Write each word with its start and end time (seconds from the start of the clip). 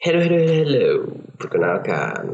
Hello, 0.00 0.16
hello, 0.16 0.40
hello. 0.40 0.88
Perkenalkan. 1.36 2.24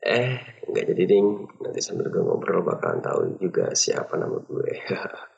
Eh, 0.00 0.32
nggak 0.64 0.84
jadi 0.96 1.04
ding. 1.04 1.44
Nanti 1.60 1.84
sambil 1.84 2.08
gue 2.08 2.24
ngobrol 2.24 2.64
bakalan 2.64 3.04
tahu 3.04 3.36
juga 3.36 3.76
siapa 3.76 4.16
nama 4.16 4.40
gue. 4.40 4.70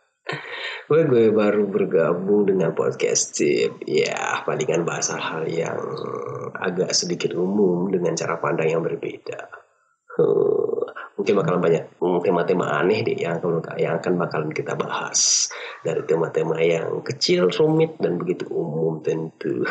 gue 0.87 1.01
gue 1.11 1.35
baru 1.35 1.67
bergabung 1.67 2.47
dengan 2.47 2.79
podcast 2.79 3.35
tip. 3.35 3.75
Ya, 3.91 4.39
palingan 4.47 4.87
bahas 4.87 5.11
hal 5.11 5.51
yang 5.51 5.83
agak 6.63 6.95
sedikit 6.95 7.35
umum 7.35 7.91
dengan 7.91 8.15
cara 8.15 8.39
pandang 8.39 8.79
yang 8.79 8.87
berbeda. 8.87 9.51
Mungkin 11.19 11.35
bakalan 11.35 11.59
banyak 11.59 11.85
tema-tema 11.99 12.79
aneh 12.79 13.03
deh 13.03 13.19
yang 13.19 13.43
akan, 13.43 13.59
yang 13.75 13.99
akan 13.99 14.13
bakalan 14.23 14.55
kita 14.55 14.79
bahas 14.79 15.51
dari 15.83 16.07
tema-tema 16.07 16.63
yang 16.63 17.03
kecil, 17.03 17.51
rumit 17.51 17.99
dan 17.99 18.23
begitu 18.23 18.47
umum 18.47 19.03
tentu. 19.03 19.67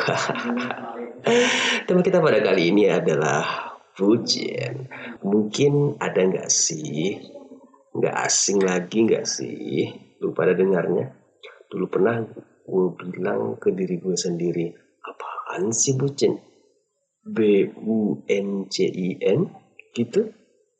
tema 1.87 2.03
kita 2.03 2.19
pada 2.19 2.43
kali 2.43 2.75
ini 2.75 2.91
adalah 2.91 3.71
pujian. 3.95 4.91
Mungkin 5.23 5.95
ada 6.03 6.19
nggak 6.19 6.51
sih? 6.51 7.15
Nggak 7.95 8.15
asing 8.27 8.59
lagi 8.67 9.07
nggak 9.07 9.23
sih? 9.23 9.87
Lu 10.19 10.35
pada 10.35 10.51
dengarnya? 10.51 11.15
Dulu 11.71 11.87
pernah 11.87 12.27
gue 12.67 12.87
bilang 12.99 13.55
ke 13.55 13.71
diri 13.71 14.03
gue 14.03 14.19
sendiri, 14.19 14.67
apaan 14.99 15.71
sih 15.71 15.95
bucin? 15.95 16.35
B 17.23 17.71
U 17.87 18.19
N 18.27 18.67
C 18.67 18.83
I 18.83 19.15
N 19.19 19.47
gitu 19.95 20.31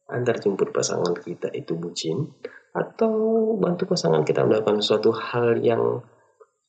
antar 0.08 0.40
jemput 0.40 0.72
pasangan 0.72 1.16
kita 1.20 1.52
itu 1.52 1.76
bucin 1.76 2.32
atau 2.72 3.14
bantu 3.60 3.90
pasangan 3.90 4.24
kita 4.24 4.48
melakukan 4.48 4.80
suatu 4.80 5.12
hal 5.12 5.60
yang 5.60 6.04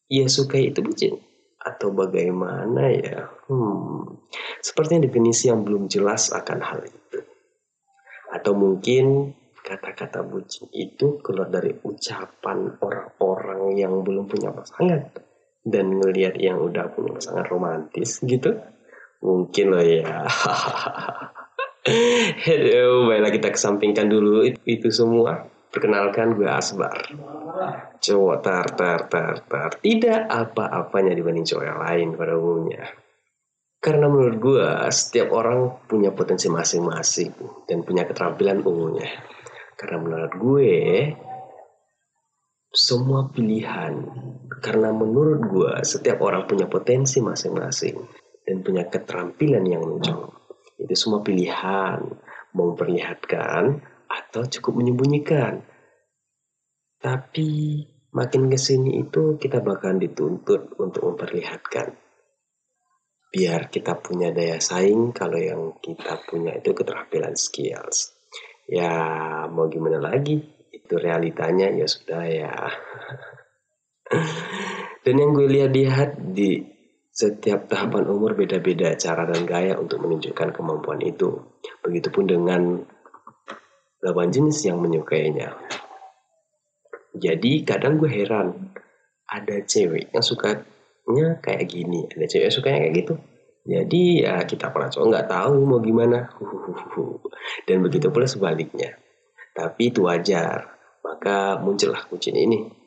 ia 0.08 0.26
sukai 0.26 0.72
itu 0.72 0.80
bucin. 0.80 1.14
Atau 1.58 1.90
bagaimana 1.92 2.88
ya? 2.94 3.28
Hmm 3.50 4.18
sepertinya 4.62 5.08
definisi 5.08 5.48
yang 5.48 5.64
belum 5.64 5.86
jelas 5.90 6.30
akan 6.34 6.58
hal 6.60 6.80
itu. 6.86 7.18
Atau 8.32 8.52
mungkin 8.56 9.34
kata-kata 9.64 10.24
bucin 10.24 10.68
itu 10.72 11.20
keluar 11.20 11.48
dari 11.52 11.76
ucapan 11.76 12.78
orang-orang 12.80 13.76
yang 13.76 14.00
belum 14.00 14.28
punya 14.28 14.54
pasangan. 14.54 15.12
Dan 15.60 16.00
ngelihat 16.00 16.40
yang 16.40 16.62
udah 16.62 16.88
punya 16.94 17.18
pasangan 17.18 17.44
romantis 17.44 18.22
gitu 18.24 18.56
mungkin 19.18 19.74
loh 19.74 19.82
ya 19.82 20.22
baiklah 23.08 23.32
kita 23.32 23.48
kesampingkan 23.52 24.06
dulu 24.06 24.44
itu, 24.46 24.58
itu 24.64 24.88
semua. 24.92 25.46
Perkenalkan 25.68 26.32
gue 26.32 26.48
Asbar. 26.48 26.96
Cowok 28.00 28.36
tar 28.40 28.66
tar 28.72 29.00
tar 29.04 29.36
tar. 29.44 29.70
Tidak 29.76 30.24
apa-apanya 30.24 31.12
dibanding 31.12 31.44
cowok 31.44 31.64
yang 31.64 31.80
lain 31.80 32.08
pada 32.16 32.32
umumnya. 32.40 32.84
Karena 33.78 34.08
menurut 34.08 34.36
gue 34.40 34.68
setiap 34.90 35.28
orang 35.36 35.84
punya 35.86 36.10
potensi 36.10 36.48
masing-masing 36.48 37.30
dan 37.68 37.84
punya 37.84 38.08
keterampilan 38.08 38.64
umumnya. 38.64 39.12
Karena 39.76 39.96
menurut 40.00 40.32
gue 40.40 40.72
semua 42.72 43.28
pilihan. 43.28 43.92
Karena 44.64 44.88
menurut 44.90 45.40
gue 45.46 45.72
setiap 45.84 46.24
orang 46.24 46.48
punya 46.48 46.64
potensi 46.64 47.20
masing-masing 47.20 47.96
dan 48.48 48.64
punya 48.64 48.88
keterampilan 48.88 49.62
yang 49.68 49.84
mencolok 49.84 50.37
itu 50.88 50.96
semua 50.96 51.20
pilihan 51.20 52.00
mau 52.56 52.72
memperlihatkan 52.72 53.84
atau 54.08 54.42
cukup 54.48 54.80
menyembunyikan. 54.80 55.60
Tapi 56.96 57.84
makin 58.16 58.48
ke 58.48 58.56
sini 58.56 59.04
itu 59.04 59.36
kita 59.36 59.60
bahkan 59.60 60.00
dituntut 60.00 60.80
untuk 60.80 61.12
memperlihatkan. 61.12 61.92
Biar 63.28 63.68
kita 63.68 64.00
punya 64.00 64.32
daya 64.32 64.56
saing 64.56 65.12
kalau 65.12 65.36
yang 65.36 65.76
kita 65.84 66.16
punya 66.24 66.56
itu 66.56 66.72
keterampilan 66.72 67.36
skills. 67.36 68.16
Ya 68.64 68.88
mau 69.52 69.68
gimana 69.68 70.00
lagi, 70.00 70.40
itu 70.72 70.94
realitanya 70.96 71.68
ya 71.68 71.84
sudah 71.84 72.24
ya. 72.24 72.56
Dan 75.04 75.14
yang 75.20 75.36
gue 75.36 75.44
lihat-lihat 75.44 76.32
di 76.32 76.77
setiap 77.18 77.66
tahapan 77.66 78.06
umur 78.06 78.38
beda-beda 78.38 78.94
cara 78.94 79.26
dan 79.26 79.42
gaya 79.42 79.74
untuk 79.74 79.98
menunjukkan 80.06 80.54
kemampuan 80.54 81.02
itu. 81.02 81.34
Begitupun 81.82 82.30
dengan 82.30 82.78
lawan 84.06 84.30
jenis 84.30 84.70
yang 84.70 84.78
menyukainya. 84.78 85.58
Jadi 87.18 87.66
kadang 87.66 87.98
gue 87.98 88.06
heran, 88.06 88.70
ada 89.26 89.58
cewek 89.66 90.14
yang 90.14 90.22
sukanya 90.22 91.42
kayak 91.42 91.66
gini, 91.66 92.06
ada 92.06 92.30
cewek 92.30 92.46
yang 92.46 92.54
sukanya 92.54 92.78
kayak 92.86 92.94
gitu. 93.02 93.14
Jadi 93.66 94.02
ya 94.22 94.34
kita 94.46 94.70
pernah 94.70 94.86
cowok 94.86 95.06
nggak 95.10 95.26
tahu 95.26 95.54
mau 95.66 95.82
gimana. 95.82 96.30
Dan 97.66 97.82
begitu 97.82 98.14
pula 98.14 98.30
sebaliknya. 98.30 98.94
Tapi 99.58 99.90
itu 99.90 100.06
wajar. 100.06 100.78
Maka 101.02 101.58
muncullah 101.58 102.06
kucing 102.06 102.38
ini 102.38 102.77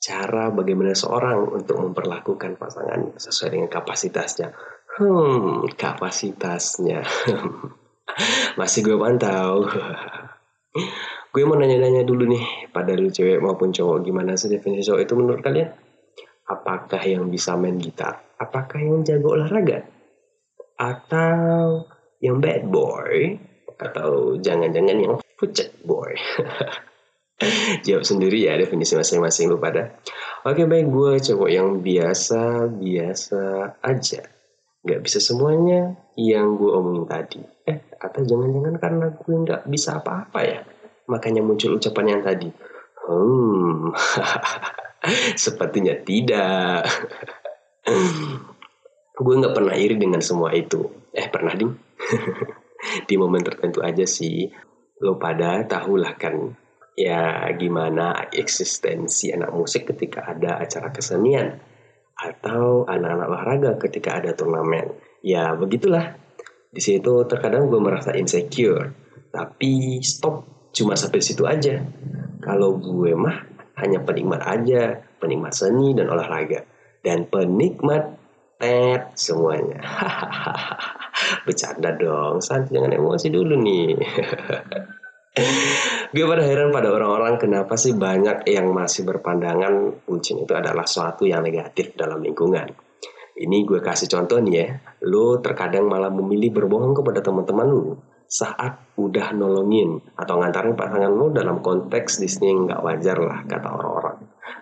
cara 0.00 0.48
bagaimana 0.48 0.96
seorang 0.96 1.60
untuk 1.60 1.76
memperlakukan 1.76 2.56
pasangan 2.56 3.20
sesuai 3.20 3.50
dengan 3.52 3.68
kapasitasnya. 3.68 4.48
Hmm, 4.96 5.68
kapasitasnya. 5.76 7.04
Masih 8.58 8.80
gue 8.80 8.96
pantau. 8.96 9.68
gue 11.32 11.42
mau 11.46 11.54
nanya-nanya 11.54 12.02
dulu 12.02 12.26
nih 12.26 12.72
pada 12.74 12.96
lu 12.96 13.12
cewek 13.12 13.38
maupun 13.38 13.70
cowok 13.70 14.02
gimana 14.02 14.34
sih 14.34 14.50
definisi 14.50 14.88
cowok 14.88 15.00
itu 15.04 15.14
menurut 15.14 15.40
kalian? 15.44 15.70
Apakah 16.48 17.02
yang 17.06 17.30
bisa 17.30 17.54
main 17.54 17.78
gitar? 17.78 18.34
Apakah 18.40 18.80
yang 18.82 19.06
jago 19.06 19.38
olahraga? 19.38 19.86
Atau 20.80 21.86
yang 22.18 22.42
bad 22.42 22.66
boy? 22.66 23.38
Atau 23.78 24.40
jangan-jangan 24.42 24.96
yang 24.96 25.14
pucet 25.38 25.70
boy? 25.86 26.16
Jawab 27.86 28.04
sendiri 28.04 28.44
ya 28.44 28.56
definisi 28.60 28.92
masing-masing 28.96 29.48
lu 29.48 29.56
pada. 29.56 29.96
Oke 30.44 30.68
baik 30.68 30.92
gue 30.92 31.12
cowok 31.20 31.50
yang 31.50 31.80
biasa 31.80 32.68
biasa 32.68 33.42
aja. 33.80 34.20
Gak 34.80 35.00
bisa 35.04 35.20
semuanya 35.20 35.96
yang 36.16 36.56
gue 36.56 36.70
omongin 36.72 37.04
tadi. 37.08 37.40
Eh 37.68 37.96
atau 38.00 38.24
jangan-jangan 38.24 38.76
karena 38.80 39.06
gue 39.12 39.34
nggak 39.44 39.62
bisa 39.68 40.00
apa-apa 40.00 40.40
ya. 40.44 40.60
Makanya 41.08 41.44
muncul 41.44 41.76
ucapan 41.76 42.16
yang 42.16 42.22
tadi. 42.24 42.48
Hmm, 43.08 43.92
sepertinya 45.44 45.96
tidak. 46.00 46.84
gue 49.24 49.34
nggak 49.40 49.56
pernah 49.56 49.76
iri 49.76 49.96
dengan 49.96 50.20
semua 50.24 50.52
itu. 50.52 50.88
Eh 51.12 51.28
pernah 51.28 51.52
ding? 51.56 51.72
Di 53.08 53.14
momen 53.20 53.44
tertentu 53.44 53.84
aja 53.84 54.04
sih. 54.08 54.48
Lo 55.00 55.16
pada 55.16 55.64
tahulah 55.64 56.16
kan 56.16 56.36
ya 57.00 57.48
gimana 57.56 58.28
eksistensi 58.28 59.32
anak 59.32 59.56
musik 59.56 59.88
ketika 59.88 60.28
ada 60.28 60.60
acara 60.60 60.92
kesenian 60.92 61.56
atau 62.20 62.84
anak-anak 62.84 63.26
olahraga 63.32 63.70
ketika 63.80 64.20
ada 64.20 64.36
turnamen. 64.36 64.92
Ya 65.24 65.56
begitulah. 65.56 66.20
Di 66.70 66.78
situ 66.84 67.24
terkadang 67.24 67.72
gue 67.72 67.80
merasa 67.80 68.12
insecure. 68.12 68.92
Tapi 69.32 70.04
stop 70.04 70.68
cuma 70.76 70.94
sampai 70.94 71.24
situ 71.24 71.48
aja. 71.48 71.80
Kalau 72.44 72.76
gue 72.76 73.16
mah 73.16 73.48
hanya 73.80 74.04
penikmat 74.04 74.44
aja, 74.44 75.00
penikmat 75.16 75.56
seni 75.56 75.96
dan 75.96 76.12
olahraga. 76.12 76.68
Dan 77.00 77.24
penikmat 77.32 78.20
tet 78.60 79.16
semuanya. 79.16 79.80
Bercanda 81.48 81.96
dong, 81.96 82.44
santai 82.44 82.76
jangan 82.76 82.92
emosi 82.92 83.32
dulu 83.32 83.56
nih. 83.56 83.96
gue 86.10 86.24
pada 86.26 86.42
heran 86.42 86.74
pada 86.74 86.90
orang-orang 86.90 87.38
kenapa 87.38 87.78
sih 87.78 87.94
banyak 87.94 88.50
yang 88.50 88.74
masih 88.74 89.06
berpandangan 89.06 90.02
bucin 90.02 90.42
itu 90.42 90.50
adalah 90.58 90.82
suatu 90.82 91.22
yang 91.22 91.46
negatif 91.46 91.94
dalam 91.94 92.18
lingkungan. 92.18 92.66
Ini 93.38 93.62
gue 93.62 93.78
kasih 93.78 94.10
contoh 94.10 94.42
nih 94.42 94.54
ya, 94.58 94.66
lo 95.06 95.38
terkadang 95.38 95.86
malah 95.86 96.10
memilih 96.10 96.50
berbohong 96.50 96.98
kepada 96.98 97.22
teman-teman 97.22 97.68
lo 97.70 97.90
saat 98.30 98.94
udah 98.94 99.34
nolongin 99.34 99.98
atau 100.14 100.38
ngantarin 100.38 100.78
pasangan 100.78 101.10
lo 101.10 101.34
dalam 101.34 101.58
konteks 101.62 102.22
Disney 102.22 102.54
nggak 102.54 102.82
wajar 102.82 103.18
lah 103.18 103.42
kata 103.46 103.68
orang-orang. 103.70 103.99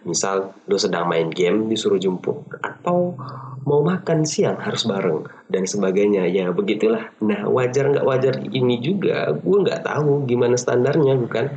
Misal 0.07 0.55
lo 0.67 0.77
sedang 0.79 1.11
main 1.11 1.31
game 1.31 1.67
disuruh 1.71 1.99
jemput 1.99 2.47
atau 2.63 3.19
mau 3.67 3.85
makan 3.85 4.25
siang 4.25 4.57
harus 4.57 4.89
bareng 4.89 5.29
dan 5.53 5.69
sebagainya 5.69 6.25
ya 6.33 6.49
begitulah 6.57 7.13
nah 7.21 7.45
wajar 7.53 7.93
nggak 7.93 8.07
wajar 8.09 8.41
ini 8.49 8.81
juga 8.81 9.29
gue 9.37 9.59
nggak 9.61 9.85
tahu 9.85 10.25
gimana 10.25 10.57
standarnya 10.57 11.21
bukan 11.21 11.53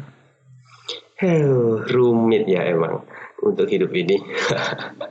Heh, 1.21 1.45
rumit 1.85 2.49
ya 2.49 2.65
emang 2.65 3.05
untuk 3.45 3.69
hidup 3.69 3.93
ini. 3.93 4.17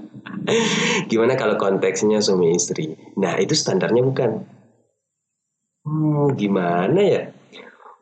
Gimana 1.10 1.38
kalau 1.38 1.54
konteksnya 1.54 2.18
suami 2.18 2.50
istri? 2.50 2.98
Nah 3.14 3.38
itu 3.38 3.54
standarnya 3.54 4.02
bukan. 4.02 4.42
Hmm, 5.86 6.34
gimana 6.34 6.98
ya? 6.98 7.22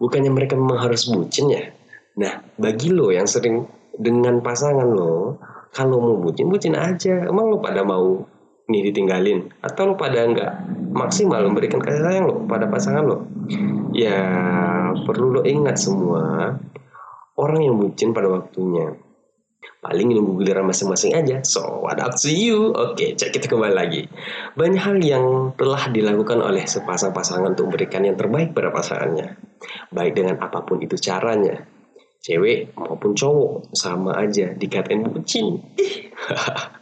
Bukannya 0.01 0.33
mereka 0.33 0.57
memang 0.57 0.89
harus 0.89 1.05
bucin 1.05 1.53
ya? 1.53 1.69
Nah 2.17 2.41
bagi 2.57 2.97
lo 2.97 3.13
yang 3.13 3.29
sering 3.29 3.69
dengan 3.99 4.39
pasangan 4.39 4.87
lo, 4.87 5.37
kalau 5.75 5.99
mau 5.99 6.17
bucin 6.23 6.49
bucin 6.49 6.79
aja. 6.79 7.27
Emang 7.27 7.51
lo 7.51 7.59
pada 7.59 7.83
mau 7.83 8.23
nih 8.71 8.89
ditinggalin? 8.89 9.51
Atau 9.61 9.93
lo 9.93 9.95
pada 9.99 10.25
enggak 10.25 10.53
maksimal 10.95 11.43
memberikan 11.45 11.83
kasih 11.83 12.03
sayang 12.07 12.25
lo 12.31 12.47
pada 12.47 12.71
pasangan 12.71 13.05
lo? 13.05 13.27
Ya 13.93 14.23
perlu 15.03 15.41
lo 15.41 15.43
ingat 15.43 15.77
semua 15.77 16.55
orang 17.35 17.61
yang 17.61 17.77
bucin 17.77 18.15
pada 18.15 18.31
waktunya 18.31 18.95
paling 19.79 20.11
nunggu 20.11 20.43
giliran 20.43 20.67
masing-masing 20.67 21.15
aja. 21.15 21.43
So 21.47 21.83
what 21.83 21.99
up 21.99 22.15
to 22.19 22.31
you? 22.31 22.75
Oke 22.75 23.15
cek 23.15 23.35
kita 23.35 23.47
kembali 23.51 23.75
lagi. 23.75 24.07
Banyak 24.55 24.83
hal 24.83 24.97
yang 25.03 25.55
telah 25.55 25.91
dilakukan 25.91 26.39
oleh 26.43 26.67
sepasang 26.67 27.15
pasangan 27.15 27.55
untuk 27.55 27.71
memberikan 27.71 28.03
yang 28.07 28.19
terbaik 28.19 28.55
pada 28.55 28.71
pasangannya 28.71 29.39
baik 29.91 30.13
dengan 30.15 30.37
apa 30.39 30.63
pun 30.63 30.79
itu 30.83 30.95
caranya 31.01 31.65
cewek 32.29 32.77
maupun 32.77 33.17
cowok 33.17 33.73
sama 33.73 34.13
aja 34.21 34.53
dikatain 34.53 35.09
bucin 35.09 35.57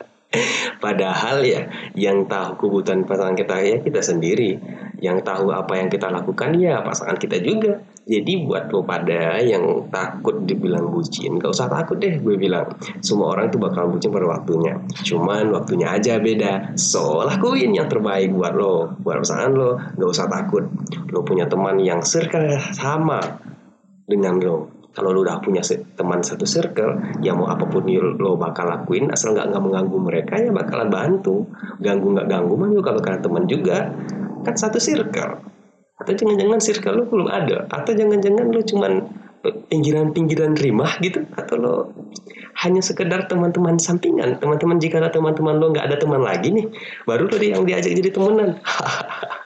Padahal 0.82 1.40
ya 1.44 1.70
yang 1.96 2.28
tahu 2.28 2.60
kebutuhan 2.60 3.08
pasangan 3.08 3.36
kita 3.36 3.56
ya 3.62 3.76
kita 3.80 4.00
sendiri. 4.04 4.58
Yang 4.96 5.28
tahu 5.28 5.52
apa 5.52 5.76
yang 5.76 5.88
kita 5.92 6.08
lakukan 6.08 6.56
ya 6.56 6.80
pasangan 6.80 7.16
kita 7.16 7.40
juga. 7.40 7.80
Jadi 8.06 8.46
buat 8.46 8.70
lo 8.70 8.86
pada 8.86 9.42
yang 9.42 9.90
takut 9.90 10.46
dibilang 10.46 10.94
bucin, 10.94 11.42
gak 11.42 11.50
usah 11.50 11.66
takut 11.66 11.98
deh 11.98 12.22
gue 12.22 12.38
bilang. 12.38 12.70
Semua 13.02 13.34
orang 13.34 13.50
tuh 13.50 13.58
bakal 13.58 13.90
bucin 13.90 14.14
pada 14.14 14.30
waktunya. 14.30 14.78
Cuman 15.02 15.50
waktunya 15.50 15.90
aja 15.90 16.22
beda. 16.22 16.78
So 16.78 17.26
lakuin 17.26 17.74
yang 17.74 17.90
terbaik 17.90 18.30
buat 18.30 18.54
lo, 18.54 18.94
buat 19.02 19.26
pasangan 19.26 19.50
lo. 19.50 19.70
Gak 19.98 20.10
usah 20.10 20.30
takut. 20.30 20.64
Lo 21.10 21.26
punya 21.26 21.50
teman 21.50 21.82
yang 21.82 21.98
circle 22.06 22.60
sama 22.78 23.18
dengan 24.06 24.38
lo 24.38 24.75
kalau 24.96 25.12
lu 25.12 25.28
udah 25.28 25.44
punya 25.44 25.60
teman 25.92 26.24
satu 26.24 26.48
circle 26.48 27.20
ya 27.20 27.36
mau 27.36 27.52
apa 27.52 27.68
pun 27.68 27.84
lo 28.16 28.40
bakal 28.40 28.64
lakuin 28.64 29.12
asal 29.12 29.36
nggak 29.36 29.52
nggak 29.52 29.62
mengganggu 29.68 29.96
mereka 30.00 30.40
ya 30.40 30.48
bakalan 30.48 30.88
bantu. 30.88 31.44
Ganggu 31.84 32.16
nggak 32.16 32.24
ganggu 32.32 32.56
mah 32.56 32.72
juga 32.72 32.96
bakalan 32.96 33.20
teman 33.20 33.44
juga. 33.44 33.92
Kan 34.40 34.56
satu 34.56 34.80
circle. 34.80 35.36
Atau 36.00 36.12
jangan-jangan 36.16 36.58
circle 36.64 36.96
lu 36.96 37.04
belum 37.12 37.28
ada. 37.28 37.68
Atau 37.68 37.92
jangan-jangan 37.92 38.48
lu 38.48 38.64
cuman 38.64 38.92
pinggiran-pinggiran 39.68 40.56
rimah 40.56 40.96
gitu. 41.04 41.28
Atau 41.36 41.60
lo 41.60 41.74
hanya 42.64 42.80
sekedar 42.80 43.28
teman-teman 43.28 43.76
sampingan. 43.76 44.40
Teman-teman 44.40 44.80
jika 44.80 45.04
teman-teman 45.12 45.60
lo 45.60 45.76
nggak 45.76 45.92
ada 45.92 45.96
teman 46.00 46.24
lagi 46.24 46.56
nih 46.56 46.72
baru 47.04 47.28
lo 47.28 47.36
yang 47.36 47.68
diajak 47.68 47.92
jadi 47.92 48.08
temenan 48.16 48.56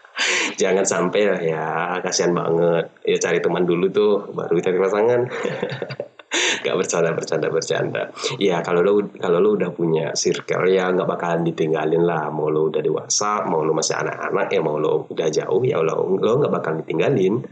jangan 0.61 0.85
sampai 0.85 1.23
lah 1.29 1.41
ya 1.41 1.65
kasihan 2.05 2.33
banget. 2.33 2.91
Ya 3.05 3.17
cari 3.19 3.39
teman 3.41 3.65
dulu 3.65 3.87
tuh 3.91 4.13
baru 4.33 4.57
cari 4.61 4.79
pasangan. 4.79 5.21
Gak 6.65 6.77
bercanda 6.77 7.11
bercanda 7.11 7.49
bercanda. 7.51 8.03
Ya 8.39 8.63
kalau 8.63 8.87
lo 8.87 8.93
kalau 9.19 9.43
lo 9.43 9.59
udah 9.59 9.75
punya 9.75 10.15
circle 10.15 10.71
ya 10.71 10.93
nggak 10.93 11.09
bakalan 11.09 11.43
ditinggalin 11.43 12.07
lah. 12.07 12.31
Mau 12.31 12.53
lo 12.53 12.71
udah 12.71 12.79
dewasa 12.79 13.49
mau 13.51 13.67
lo 13.67 13.75
masih 13.75 13.99
anak-anak 13.99 14.47
ya 14.53 14.61
mau 14.63 14.79
lo 14.79 15.11
udah 15.11 15.27
jauh 15.27 15.63
ya 15.67 15.83
lo 15.83 16.21
lo 16.21 16.31
nggak 16.39 16.53
bakal 16.53 16.79
ditinggalin. 16.79 17.43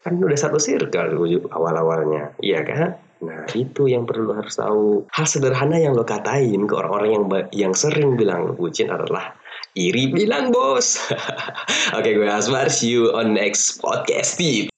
Kan 0.00 0.16
udah 0.22 0.38
satu 0.38 0.62
circle 0.62 1.18
awal 1.50 1.74
awalnya 1.74 2.36
iya 2.38 2.62
kan? 2.62 3.00
Nah 3.20 3.44
itu 3.52 3.84
yang 3.88 4.08
perlu 4.08 4.32
harus 4.32 4.56
tahu. 4.56 5.04
Hal 5.12 5.26
sederhana 5.28 5.76
yang 5.76 5.92
lo 5.92 6.06
katain 6.08 6.64
ke 6.64 6.74
orang-orang 6.76 7.10
yang 7.12 7.24
yang 7.52 7.72
sering 7.76 8.16
bilang 8.16 8.56
bucin 8.56 8.88
adalah 8.88 9.36
Iri 9.78 10.10
bilang 10.10 10.50
bos. 10.50 10.98
Oke 11.96 12.10
gue 12.18 12.26
Asmar, 12.26 12.70
see 12.70 12.90
you 12.90 13.14
on 13.14 13.34
next 13.34 13.78
podcast 13.78 14.34
tips. 14.34 14.69